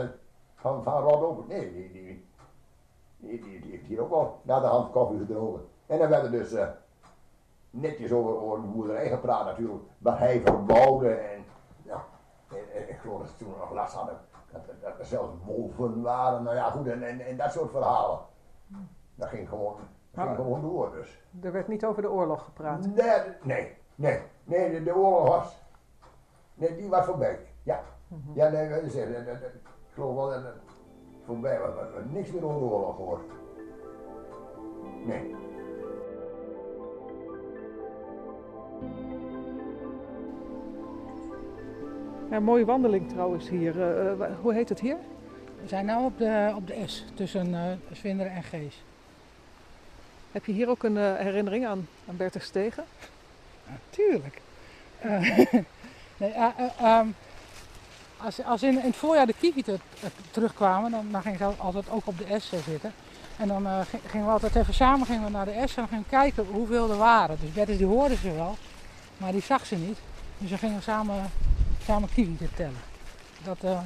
van, 0.55 0.83
van 0.83 1.23
op. 1.23 1.47
Nee, 1.47 1.73
die, 1.73 1.91
die, 1.91 2.25
die, 3.17 3.41
die, 3.61 3.71
heeft 3.71 3.85
hier 3.85 4.01
ook 4.01 4.09
wel 4.09 4.39
na 4.41 4.59
de 4.59 4.65
hand 4.65 4.91
koffie 4.91 5.19
gedronken. 5.19 5.61
En 5.85 5.99
dan 5.99 6.09
werd 6.09 6.23
er 6.23 6.31
dus 6.31 6.55
netjes 7.75 8.11
over, 8.11 8.41
over 8.41 8.61
de 8.61 8.67
boerderij 8.67 9.09
gepraat 9.09 9.45
natuurlijk. 9.45 9.83
Wat 9.97 10.17
hij 10.17 10.41
verbouwde 10.41 11.09
en 11.13 11.43
ja, 11.83 12.03
en, 12.49 12.57
en 12.81 12.89
ik 12.89 12.97
geloof 13.01 13.19
dat 13.19 13.29
ze 13.29 13.35
toen 13.37 13.53
nog 13.59 13.71
last 13.73 13.93
hadden. 13.93 14.17
Dat, 14.51 14.67
er- 14.67 14.79
dat 14.81 14.99
er 14.99 15.05
zelfs 15.05 15.29
wolven 15.45 16.01
waren, 16.01 16.43
nou 16.43 16.55
ja 16.55 16.69
goed, 16.69 16.87
en, 16.87 17.03
en, 17.03 17.19
en 17.19 17.37
dat 17.37 17.51
soort 17.51 17.71
verhalen. 17.71 18.19
Dat 19.15 19.27
ging 19.29 19.49
gewoon, 19.49 19.75
dat 20.11 20.23
ging 20.25 20.35
gewoon 20.35 20.61
door 20.61 20.91
dus. 20.91 21.23
Er 21.41 21.51
werd 21.51 21.67
niet 21.67 21.85
over 21.85 22.01
de 22.01 22.11
oorlog 22.11 22.43
gepraat. 22.43 22.85
Nee, 22.87 23.21
nee, 23.43 23.75
nee, 23.95 24.19
nee, 24.43 24.71
de, 24.71 24.83
de 24.83 24.95
oorlog 24.95 25.27
was, 25.27 25.63
nee, 26.53 26.75
die 26.75 26.89
was 26.89 27.05
voorbij. 27.05 27.39
Ja, 27.63 27.81
ja, 28.33 28.47
nee, 28.49 28.67
het. 28.67 28.93
Dat- 28.93 29.25
dat- 29.25 29.41
dat- 29.41 29.51
Ik 29.53 30.01
geloof 30.01 30.15
wel 30.15 30.29
dat 30.29 30.43
het 30.43 30.55
voorbij 31.25 31.59
was, 31.59 31.73
niks 32.09 32.31
meer 32.31 32.45
over 32.45 32.59
de 32.59 32.65
oorlog 32.65 32.95
gehoord. 32.95 33.21
Nee. 35.05 35.35
Ja, 42.31 42.39
mooie 42.39 42.65
wandeling 42.65 43.09
trouwens 43.09 43.49
hier. 43.49 43.81
Eh, 43.81 44.11
eh, 44.11 44.19
hoe 44.41 44.53
heet 44.53 44.69
het 44.69 44.79
hier? 44.79 44.97
We 45.61 45.67
zijn 45.67 45.85
nu 45.85 45.95
op 45.95 46.17
de, 46.17 46.51
op 46.55 46.67
de 46.67 46.83
S 46.85 47.05
tussen 47.13 47.53
eh 47.55 47.61
Zwinderen 47.97 48.31
en 48.31 48.43
Gees. 48.43 48.81
Heb 50.31 50.45
je 50.45 50.51
hier 50.51 50.69
ook 50.69 50.83
een 50.83 50.97
herinnering 50.97 51.65
aan, 51.65 51.87
aan 52.07 52.17
Bertus 52.17 52.43
Stegen? 52.43 52.83
Tuurlijk. 53.89 54.41
Eh, 54.99 55.19
nee, 56.17 56.31
eh, 56.31 56.47
eh, 56.57 56.81
ehm, 56.81 57.07
als, 58.17 58.43
als 58.43 58.63
in, 58.63 58.69
in 58.79 58.85
het 58.85 58.95
voorjaar 58.95 59.25
de 59.25 59.33
eh, 59.67 60.09
terugkwamen, 60.31 60.91
dan, 60.91 61.07
dan 61.11 61.21
gingen 61.21 61.37
ze 61.37 61.45
altijd 61.45 61.89
ook 61.89 62.07
op 62.07 62.17
de 62.17 62.39
S 62.39 62.49
zitten. 62.65 62.93
En 63.37 63.47
dan 63.47 63.67
ging- 63.85 64.03
gingen 64.07 64.25
we 64.25 64.31
altijd 64.31 64.55
even 64.55 64.73
samen 64.73 65.05
gingen 65.05 65.23
we 65.23 65.29
naar 65.29 65.45
de 65.45 65.51
S 65.65 65.69
en 65.69 65.75
dan 65.75 65.87
gingen 65.87 66.03
we 66.03 66.09
kijken 66.09 66.45
hoeveel 66.51 66.91
er 66.91 66.97
waren. 66.97 67.37
Dus 67.41 67.51
Bertus 67.51 67.77
die 67.77 67.85
hoorde 67.85 68.15
ze 68.15 68.31
wel, 68.33 68.55
maar 69.17 69.31
die 69.31 69.41
zag 69.41 69.65
ze 69.65 69.75
niet. 69.75 69.97
Dus 70.37 70.49
dan 70.49 70.59
gingen 70.59 70.75
we 70.75 70.81
samen, 70.81 71.15
samen 71.85 72.09
kievieten 72.13 72.49
tellen. 72.55 72.81
Dat, 73.43 73.63
eh, 73.63 73.79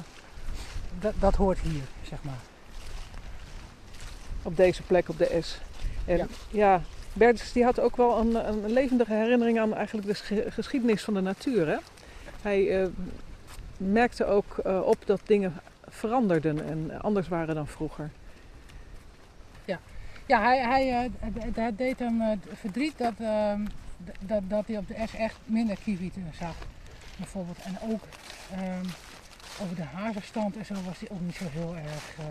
dat, 1.00 1.12
dat 1.18 1.34
hoort 1.34 1.58
hier, 1.58 1.82
zeg 2.02 2.22
maar. 2.22 2.38
Op 4.42 4.56
deze 4.56 4.82
plek 4.82 5.08
op 5.08 5.18
de 5.18 5.38
S. 5.42 5.60
En 6.04 6.16
Ja. 6.16 6.26
ja, 6.50 6.82
die 7.52 7.64
had 7.64 7.80
ook 7.80 7.96
wel 7.96 8.18
een, 8.18 8.48
een 8.48 8.72
levendige 8.72 9.12
herinnering 9.12 9.60
aan 9.60 9.74
eigenlijk 9.74 10.06
de 10.06 10.14
ge- 10.14 10.46
geschiedenis 10.50 11.02
van 11.04 11.14
de 11.14 11.20
natuur. 11.20 11.66
Hè? 11.68 11.76
Hij 12.42 12.82
eh, 12.82 12.88
merkte 13.76 14.24
ook 14.24 14.58
eh, 14.58 14.80
op 14.80 14.96
dat 15.06 15.20
dingen 15.24 15.54
veranderden 15.88 16.68
en 16.68 17.00
anders 17.02 17.28
waren 17.28 17.54
dan 17.54 17.66
vroeger. 17.66 18.10
Ja, 20.26 20.40
hij, 20.42 20.58
hij, 20.60 21.10
het 21.54 21.78
deed 21.78 21.98
hem 21.98 22.40
verdriet 22.54 22.98
dat, 22.98 23.12
dat, 24.20 24.42
dat 24.48 24.66
hij 24.66 24.76
op 24.76 24.88
de 24.88 24.94
S 25.08 25.14
echt 25.14 25.36
minder 25.44 25.76
kievieten 25.84 26.26
zag. 26.38 26.54
Bijvoorbeeld. 27.20 27.58
En 27.58 27.78
ook 27.82 28.02
ehm, 28.52 28.84
over 29.62 29.76
de 29.76 29.82
hazenstand 29.82 30.56
en 30.56 30.64
zo 30.64 30.74
was 30.74 30.98
hij 30.98 31.08
ook 31.10 31.20
niet 31.20 31.36
zo 31.36 31.44
heel 31.50 31.76
erg 31.76 32.18
eh, 32.18 32.24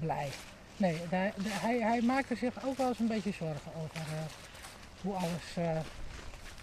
blij. 0.00 0.28
Nee, 0.76 1.00
de- 1.10 1.30
hij, 1.42 1.78
hij 1.80 2.00
maakte 2.02 2.36
zich 2.36 2.64
ook 2.64 2.76
wel 2.76 2.88
eens 2.88 2.98
een 2.98 3.06
beetje 3.08 3.32
zorgen 3.32 3.72
over 3.76 3.96
eh, 4.00 4.22
hoe 5.02 5.14
alles 5.14 5.56
eh, 5.56 5.78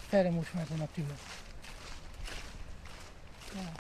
verder 0.08 0.32
moest 0.32 0.54
met 0.54 0.68
de 0.68 0.74
natuur. 0.78 1.14
Ja. 3.54 3.72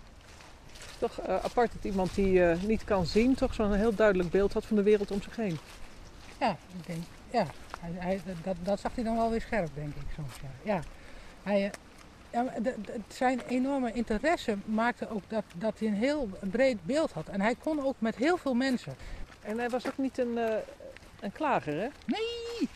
Het 0.79 0.89
is 0.89 0.97
toch 0.99 1.21
apart 1.27 1.71
dat 1.73 1.83
iemand 1.83 2.15
die 2.15 2.39
niet 2.41 2.83
kan 2.83 3.05
zien, 3.05 3.35
toch 3.35 3.53
zo'n 3.53 3.73
heel 3.73 3.95
duidelijk 3.95 4.29
beeld 4.29 4.53
had 4.53 4.65
van 4.65 4.75
de 4.75 4.83
wereld 4.83 5.11
om 5.11 5.21
zich 5.21 5.35
heen. 5.35 5.57
Ja, 6.39 6.57
ik 6.77 6.85
denk, 6.85 7.03
ja. 7.31 7.45
Hij, 7.79 7.91
hij, 7.97 8.21
dat, 8.43 8.55
dat 8.63 8.79
zag 8.79 8.95
hij 8.95 9.03
dan 9.03 9.15
wel 9.15 9.29
weer 9.29 9.41
scherp, 9.41 9.69
denk 9.75 9.95
ik 9.95 10.01
soms. 10.15 10.33
Ja. 10.41 10.73
Ja. 10.73 10.81
Hij, 11.43 11.71
ja, 12.33 12.45
zijn 13.07 13.41
enorme 13.47 13.91
interesse 13.91 14.57
maakte 14.65 15.09
ook 15.09 15.23
dat, 15.27 15.43
dat 15.55 15.79
hij 15.79 15.87
een 15.87 15.93
heel 15.93 16.29
breed 16.39 16.85
beeld 16.85 17.11
had. 17.11 17.27
En 17.27 17.41
hij 17.41 17.55
kon 17.55 17.85
ook 17.85 17.95
met 17.99 18.15
heel 18.15 18.37
veel 18.37 18.53
mensen. 18.53 18.95
En 19.41 19.57
hij 19.57 19.69
was 19.69 19.87
ook 19.87 19.97
niet 19.97 20.17
een, 20.17 20.37
eh, 20.37 20.55
een 21.19 21.31
klager, 21.31 21.73
hè? 21.73 21.87
Nee, 22.05 22.69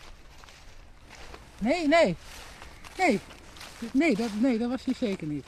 nee, 1.58 1.88
nee. 1.88 2.16
Nee, 2.98 3.20
nee, 3.92 4.16
dat, 4.16 4.28
nee, 4.40 4.58
dat 4.58 4.70
was 4.70 4.84
hij 4.84 4.94
zeker 4.94 5.26
niet. 5.26 5.46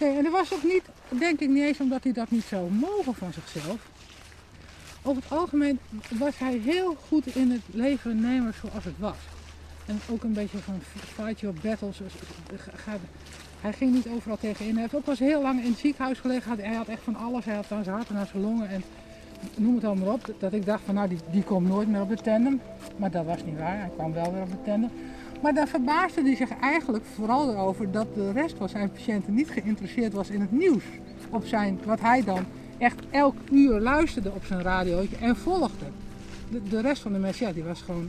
Nee, 0.00 0.16
en 0.16 0.22
dat 0.22 0.32
was 0.32 0.52
ook 0.52 0.62
niet, 0.62 0.82
denk 1.08 1.40
ik 1.40 1.48
niet 1.48 1.62
eens 1.62 1.80
omdat 1.80 2.02
hij 2.02 2.12
dat 2.12 2.30
niet 2.30 2.44
zou 2.44 2.70
mogen 2.70 3.14
van 3.14 3.32
zichzelf. 3.32 3.88
Over 5.02 5.22
het 5.22 5.32
algemeen 5.32 5.78
was 6.08 6.38
hij 6.38 6.56
heel 6.56 6.96
goed 7.08 7.26
in 7.26 7.50
het 7.50 7.62
leven 7.66 8.20
nemen 8.20 8.54
zoals 8.54 8.84
het 8.84 8.98
was. 8.98 9.16
En 9.90 10.00
ook 10.10 10.22
een 10.22 10.32
beetje 10.32 10.58
van 10.58 10.80
fight 10.90 11.40
your 11.40 11.56
battles. 11.62 11.96
dus, 11.98 12.12
eh, 12.86 12.92
Hij 13.60 13.72
ging 13.72 13.92
niet 13.92 14.08
overal 14.08 14.36
tegenin. 14.36 14.72
Hij 14.72 14.80
heeft 14.80 14.94
ook 14.94 15.06
wel 15.06 15.14
heel 15.28 15.42
lang 15.42 15.62
in 15.62 15.70
het 15.70 15.78
ziekenhuis 15.78 16.18
gelegen. 16.18 16.58
Hij 16.58 16.74
had 16.74 16.88
echt 16.88 17.02
van 17.02 17.16
alles. 17.16 17.44
Hij 17.44 17.54
had 17.54 17.72
aan 17.72 17.84
zijn 17.84 17.96
hart 17.96 18.08
en 18.08 18.16
aan 18.16 18.26
zijn 18.26 18.42
longen. 18.42 18.68
En 18.68 18.82
noem 19.56 19.74
het 19.74 19.84
allemaal 19.84 20.12
op. 20.12 20.34
Dat 20.38 20.52
ik 20.52 20.66
dacht 20.66 20.82
van 20.84 20.94
nou 20.94 21.08
die, 21.08 21.18
die 21.30 21.42
komt 21.42 21.68
nooit 21.68 21.88
meer 21.88 22.00
op 22.00 22.08
de 22.08 22.16
tandem. 22.16 22.60
Maar 22.96 23.10
dat 23.10 23.24
was 23.24 23.44
niet 23.44 23.58
waar. 23.58 23.78
Hij 23.78 23.90
kwam 23.94 24.12
wel 24.12 24.32
weer 24.32 24.42
op 24.42 24.50
de 24.50 24.62
tandem. 24.64 24.90
Maar 25.42 25.54
daar 25.54 25.68
verbaasde 25.68 26.22
hij 26.22 26.36
zich 26.36 26.58
eigenlijk 26.60 27.04
vooral 27.14 27.50
erover 27.50 27.90
dat 27.90 28.14
de 28.14 28.32
rest 28.32 28.56
van 28.56 28.68
zijn 28.68 28.92
patiënten 28.92 29.34
niet 29.34 29.50
geïnteresseerd 29.50 30.12
was 30.12 30.28
in 30.28 30.40
het 30.40 30.52
nieuws. 30.52 30.84
Op 31.30 31.44
zijn, 31.46 31.78
wat 31.84 32.00
hij 32.00 32.24
dan 32.24 32.44
echt 32.78 33.00
elk 33.10 33.36
uur 33.50 33.80
luisterde 33.80 34.30
op 34.30 34.44
zijn 34.44 34.62
radiootje 34.62 35.16
en 35.16 35.36
volgde. 35.36 35.86
De, 36.50 36.62
de 36.62 36.80
rest 36.80 37.02
van 37.02 37.12
de 37.12 37.18
mensen, 37.18 37.46
ja, 37.46 37.52
die 37.52 37.64
was 37.64 37.80
gewoon 37.82 38.08